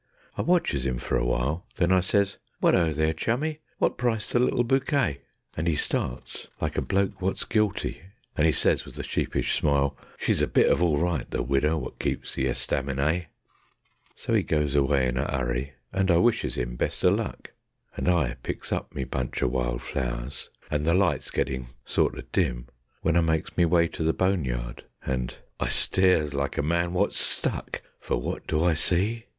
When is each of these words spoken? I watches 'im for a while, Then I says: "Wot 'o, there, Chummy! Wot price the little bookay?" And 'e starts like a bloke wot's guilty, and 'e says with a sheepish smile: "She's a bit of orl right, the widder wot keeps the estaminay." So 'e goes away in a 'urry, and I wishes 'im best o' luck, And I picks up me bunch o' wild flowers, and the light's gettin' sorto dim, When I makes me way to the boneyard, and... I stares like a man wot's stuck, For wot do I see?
I 0.35 0.41
watches 0.41 0.87
'im 0.87 0.97
for 0.97 1.15
a 1.15 1.23
while, 1.23 1.67
Then 1.75 1.91
I 1.91 1.99
says: 1.99 2.39
"Wot 2.59 2.73
'o, 2.73 2.91
there, 2.91 3.13
Chummy! 3.13 3.59
Wot 3.79 3.99
price 3.99 4.31
the 4.31 4.39
little 4.39 4.63
bookay?" 4.63 5.19
And 5.55 5.69
'e 5.69 5.75
starts 5.75 6.47
like 6.59 6.75
a 6.75 6.81
bloke 6.81 7.21
wot's 7.21 7.45
guilty, 7.45 8.01
and 8.35 8.47
'e 8.47 8.51
says 8.51 8.83
with 8.83 8.97
a 8.97 9.03
sheepish 9.03 9.53
smile: 9.55 9.95
"She's 10.17 10.41
a 10.41 10.47
bit 10.47 10.71
of 10.71 10.81
orl 10.81 10.97
right, 10.97 11.29
the 11.29 11.43
widder 11.43 11.77
wot 11.77 11.99
keeps 11.99 12.33
the 12.33 12.47
estaminay." 12.47 13.27
So 14.15 14.33
'e 14.33 14.41
goes 14.41 14.73
away 14.73 15.05
in 15.05 15.19
a 15.19 15.29
'urry, 15.31 15.73
and 15.93 16.09
I 16.09 16.17
wishes 16.17 16.57
'im 16.57 16.77
best 16.77 17.05
o' 17.05 17.09
luck, 17.11 17.51
And 17.95 18.09
I 18.09 18.37
picks 18.41 18.71
up 18.71 18.95
me 18.95 19.03
bunch 19.03 19.43
o' 19.43 19.47
wild 19.47 19.83
flowers, 19.83 20.49
and 20.71 20.83
the 20.83 20.95
light's 20.95 21.29
gettin' 21.29 21.67
sorto 21.85 22.23
dim, 22.31 22.65
When 23.03 23.15
I 23.15 23.21
makes 23.21 23.55
me 23.55 23.65
way 23.65 23.87
to 23.89 24.01
the 24.03 24.13
boneyard, 24.13 24.83
and... 25.05 25.37
I 25.59 25.67
stares 25.67 26.33
like 26.33 26.57
a 26.57 26.63
man 26.63 26.93
wot's 26.93 27.19
stuck, 27.19 27.83
For 27.99 28.17
wot 28.17 28.47
do 28.47 28.63
I 28.63 28.73
see? 28.73 29.25